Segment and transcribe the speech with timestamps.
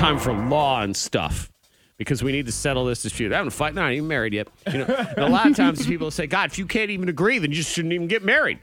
[0.00, 1.52] time for law and stuff
[1.98, 3.32] because we need to settle this dispute.
[3.32, 3.74] I haven't fight.
[3.74, 4.48] Not even married yet.
[4.72, 7.50] You know, a lot of times people say, God, if you can't even agree, then
[7.50, 8.60] you just shouldn't even get married.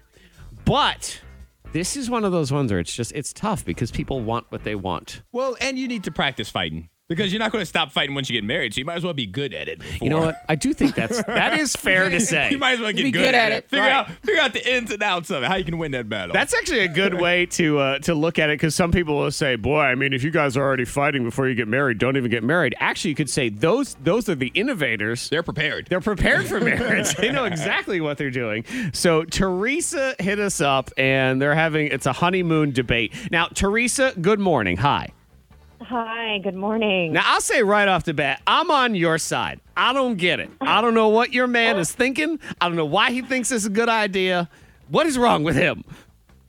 [0.65, 1.21] But
[1.73, 4.63] this is one of those ones where it's just it's tough because people want what
[4.63, 5.21] they want.
[5.31, 8.29] Well, and you need to practice fighting because you're not going to stop fighting once
[8.29, 8.73] you get married.
[8.73, 9.81] So you might as well be good at it.
[10.01, 10.35] You know what?
[10.49, 12.51] I do think that's that is fair to say.
[12.51, 13.55] You might as well get Be good, good at, at it.
[13.65, 13.69] it.
[13.69, 13.91] Figure Right.
[13.94, 15.47] out figure out the ins and outs of it.
[15.47, 16.34] How you can win that battle.
[16.34, 19.31] That's actually a good way to uh, to look at it because some people will
[19.31, 22.17] say, "Boy, I mean, if you guys are already fighting before you get married, don't
[22.17, 25.30] even get married." Actually, you could say those those are the innovators.
[25.30, 25.88] they're prepared.
[25.90, 27.16] They're prepared for marriage.
[27.18, 28.66] they know exactly what they're doing.
[28.94, 33.13] So Teresa hit us up, and they're having it's a honeymoon debate.
[33.32, 34.77] Now, Teresa, good morning.
[34.77, 35.10] Hi.
[35.90, 37.14] Hi, good morning.
[37.14, 39.62] Now, I'll say right off the bat, I'm on your side.
[39.77, 40.50] I don't get it.
[40.60, 42.41] I don't know what your man is thinking.
[42.60, 44.50] I don't know why he thinks it's a good idea.
[44.90, 45.86] What is wrong with him?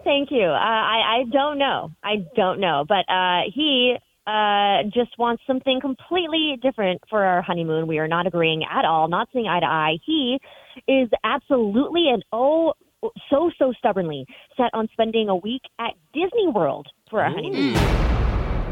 [0.02, 0.42] Thank you.
[0.42, 1.92] Uh, I, I don't know.
[2.02, 2.84] I don't know.
[2.88, 3.94] But uh, he
[4.26, 7.86] uh, just wants something completely different for our honeymoon.
[7.86, 9.98] We are not agreeing at all, not seeing eye to eye.
[10.04, 10.40] He
[10.88, 12.72] is absolutely and oh,
[13.30, 18.17] so, so stubbornly set on spending a week at Disney World for our honeymoon.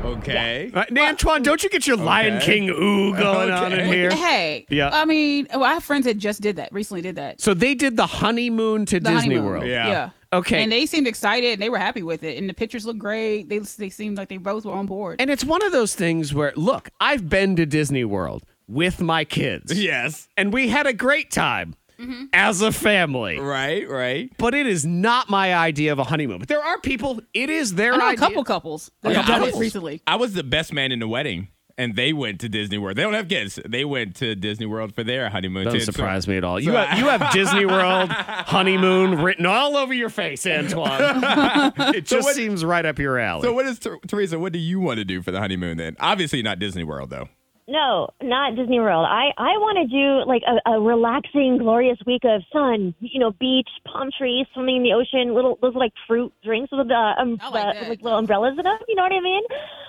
[0.04, 0.70] Okay.
[0.74, 2.46] Uh, Antoine, don't you get your Lion Okay.
[2.60, 4.10] King ooh going on in here?
[4.10, 4.90] Hey, Yeah.
[4.92, 7.02] I mean, well, I have friends that just did that recently.
[7.02, 9.44] Did that So they did the honeymoon to the Disney honeymoon.
[9.44, 9.66] World.
[9.66, 9.88] Yeah.
[9.88, 10.10] yeah.
[10.32, 10.62] Okay.
[10.62, 11.54] and they seemed excited.
[11.54, 13.48] and They were happy with it, and the pictures looked great.
[13.48, 15.20] They they seemed like they both were on board.
[15.20, 19.24] And it's one of those things where, look, I've been to Disney World with my
[19.24, 19.72] kids.
[19.80, 20.28] Yes.
[20.36, 22.24] And we had a great time Mm-hmm.
[22.32, 23.38] as a family.
[23.38, 23.88] Right.
[23.88, 24.30] Right.
[24.38, 26.38] But it is not my idea of a honeymoon.
[26.38, 29.26] But there are people, it is their I know a couple couples that Yeah, have
[29.26, 30.02] done I it was- recently.
[30.06, 32.96] I was the best man in the wedding, and they went to Disney World.
[32.96, 33.58] They don't have kids.
[33.66, 35.64] They went to Disney World for their honeymoon.
[35.64, 35.84] Doesn't too.
[35.86, 36.60] So- surprise me at all.
[36.60, 41.00] You so have, you have Disney World honeymoon written all over your face, Antoine.
[41.94, 43.42] it just what- seems right up your alley.
[43.42, 44.38] So what is Ter- Teresa?
[44.38, 45.96] What do you want to do for the honeymoon then?
[46.00, 47.28] Obviously not Disney World though.
[47.68, 49.06] No, not Disney World.
[49.10, 53.32] I, I want to do like a, a relaxing, glorious week of sun, you know,
[53.32, 57.38] beach, palm trees, swimming in the ocean, little those like fruit drinks with the um,
[57.40, 57.88] I like the- that.
[57.88, 58.80] like little umbrellas and stuff.
[58.86, 59.42] You know what I mean?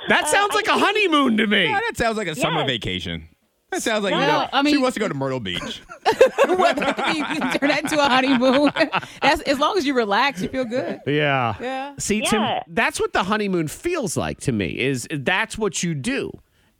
[0.07, 1.65] that sounds like a honeymoon to me.
[1.65, 2.67] Yeah, that sounds like a summer Yes.
[2.67, 3.27] vacation.
[3.71, 4.47] That sounds like you No, know.
[4.53, 5.59] I she mean- wants to go to Myrtle Beach.
[6.07, 8.71] you can turn that into a honeymoon.
[9.21, 10.99] That's as long as you relax, you feel good.
[11.05, 11.53] Yeah.
[11.59, 11.93] Yeah.
[11.99, 12.63] See, Tim, Yeah.
[12.67, 14.79] that's what the honeymoon feels like to me.
[14.79, 16.31] Is that's what you do,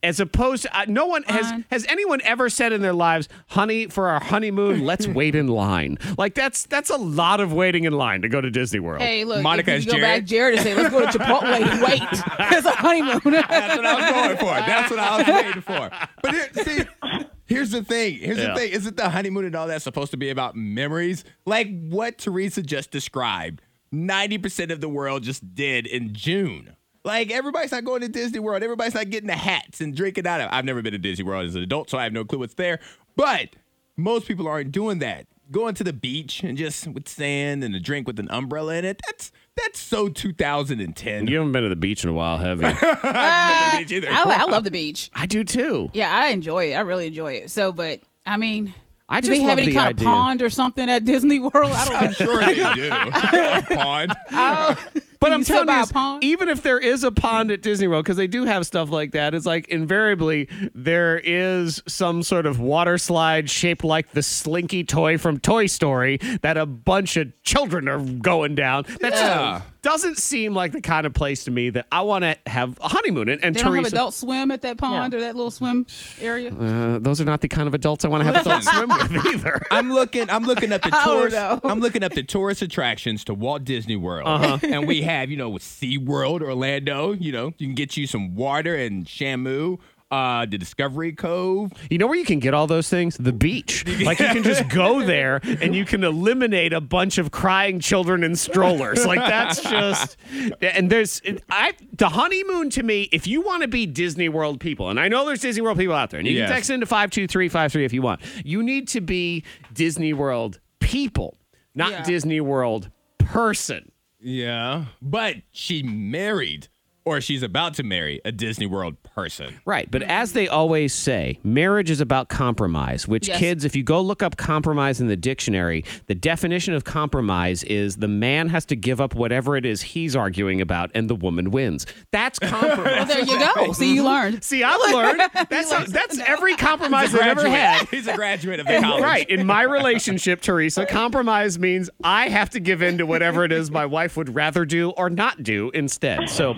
[0.08, 1.66] as opposed to uh, no one has Fine.
[1.70, 5.98] has anyone ever said in their lives, "Honey, for our honeymoon, let's wait in line."
[6.18, 9.02] Like that's that's a lot of waiting in line to go to Disney World.
[9.02, 10.22] Hey, look, Monica if is you go Jared.
[10.24, 12.02] back, Jared, and say, "Let's go to Chipotle and wait."
[12.58, 13.20] It's a honeymoon.
[13.34, 14.46] That's what I was going for.
[14.66, 15.92] That's what I was waiting for.
[16.24, 18.16] But here, see, here's the thing.
[18.20, 18.54] Here's Yeah.
[18.54, 18.72] the thing.
[18.72, 21.24] Isn't the honeymoon and all that supposed to be about memories?
[21.46, 23.62] Like what Teresa just described.
[23.92, 26.77] Ninety percent of the world just did in June.
[27.08, 28.64] Like everybody's not going to Disney World.
[28.64, 30.50] Everybody's not getting the hats and drinking out of.
[30.52, 32.56] I've never been to Disney World as an adult, so I have no clue what's
[32.56, 32.80] there.
[33.16, 33.56] But
[33.96, 35.26] most people aren't doing that.
[35.50, 38.84] Going to the beach and just with sand and a drink with an umbrella in
[38.84, 39.02] it.
[39.06, 41.28] That's that's so 2010.
[41.28, 42.68] You haven't been to the beach in a while, have you?
[42.74, 44.04] I, ah, beach.
[44.06, 45.10] I love the beach.
[45.16, 45.90] I do too.
[45.94, 46.76] Yeah, I enjoy it.
[46.76, 47.52] I really enjoy it.
[47.52, 48.74] So, but I mean,
[49.08, 50.08] I do just they have any the kind idea.
[50.10, 51.72] of pond or something at Disney World?
[51.72, 52.90] I don't I'm sure they do.
[52.92, 54.14] A pond.
[54.32, 54.76] Oh.
[55.20, 56.24] But I'm telling you, a pond?
[56.24, 59.12] even if there is a pond at Disney World, because they do have stuff like
[59.12, 64.84] that, it's like invariably there is some sort of water slide shaped like the Slinky
[64.84, 68.84] toy from Toy Story that a bunch of children are going down.
[69.02, 69.60] That Yeah.
[69.60, 72.78] just doesn't seem like the kind of place to me that I want to have
[72.82, 73.40] a honeymoon in.
[73.42, 75.86] And They don't have adult swim at that pond or that little swim
[76.20, 76.52] area.
[76.54, 79.26] uh, those are not the kind of adults I want to have adult swim with
[79.28, 79.62] either.
[79.72, 80.30] I'm looking.
[80.30, 81.38] I'm looking up the I tourist.
[81.64, 84.58] I'm looking up the tourist attractions to Walt Disney World, Uh-huh.
[84.64, 87.14] and we have you know with SeaWorld Orlando.
[87.14, 89.80] You know you can get you some water and Shamu.
[90.10, 91.70] Uh, the Discovery Cove.
[91.90, 93.18] You know where you can get all those things?
[93.18, 93.86] The beach.
[94.06, 98.24] Like you can just go there and you can eliminate a bunch of crying children
[98.24, 99.06] in strollers.
[99.06, 100.16] Like that's just
[100.62, 104.90] and there's I the honeymoon to me, if you want to be Disney World people,
[104.90, 106.48] and I know there's Disney World people out there, and you Yes.
[106.48, 108.22] can text into 52353 if you want.
[108.46, 109.44] You need to be
[109.74, 111.38] Disney World people,
[111.76, 112.04] not Yeah.
[112.04, 112.90] Disney World
[113.20, 113.92] person.
[114.20, 116.68] Yeah, but she married,
[117.08, 119.60] or she's about to marry a Disney World person.
[119.66, 119.90] Right.
[119.90, 123.40] But as they always say, marriage is about compromise, which Yes.
[123.40, 127.98] kids, if you go look up compromise in the dictionary, the definition of compromise is
[127.98, 131.50] the man has to give up whatever it is he's arguing about and the woman
[131.52, 131.86] wins.
[132.12, 133.08] That's Well, compromise.
[133.08, 133.72] there you go.
[133.74, 134.08] See, you mm-hmm.
[134.08, 134.44] learned.
[134.44, 137.88] See, I've learned that's, that's every compromise I've ever had.
[137.90, 139.04] He's a graduate of the college.
[139.04, 139.30] right.
[139.30, 143.72] In my relationship, Teresa, compromise means I have to give in to whatever it is
[143.72, 146.30] my wife would rather do or not do instead.
[146.30, 146.56] So,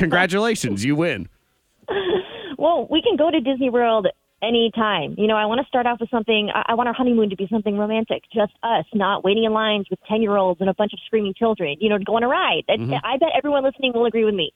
[0.00, 1.28] congratulations, you win.
[2.60, 4.06] Well, we can go to Disney World
[4.42, 5.14] anytime.
[5.16, 6.50] You know, I want to start off with something.
[6.54, 9.86] I, I want our honeymoon to be something romantic, just us, not waiting in lines
[9.88, 12.22] with 10 year olds and a bunch of screaming children, you know, to go on
[12.22, 12.64] a ride.
[12.68, 13.06] And mm-hmm.
[13.06, 14.52] I bet everyone listening will agree with me.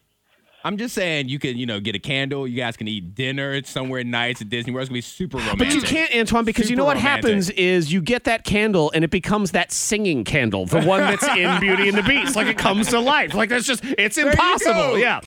[0.67, 2.49] I'm just saying you can, you know, get a candle.
[2.49, 4.85] You guys can eat dinner somewhere nice at Disney World.
[4.85, 5.59] It's gonna be super romantic.
[5.59, 7.25] But you can't, Antoine, because you know what romantic.
[7.25, 11.23] happens is you get that candle and it becomes that singing candle, the one that's
[11.37, 12.35] in Beauty and the Beast.
[12.35, 13.35] Like it comes to life.
[13.35, 14.99] Like that's just, it's you impossible.
[14.99, 15.21] Yeah.